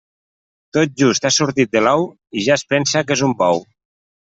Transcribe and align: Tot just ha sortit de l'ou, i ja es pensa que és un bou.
Tot 0.77 0.95
just 1.01 1.29
ha 1.29 1.33
sortit 1.37 1.77
de 1.79 1.85
l'ou, 1.85 2.09
i 2.41 2.49
ja 2.49 2.59
es 2.61 2.67
pensa 2.75 3.09
que 3.09 3.21
és 3.23 3.27
un 3.33 3.41
bou. 3.49 3.67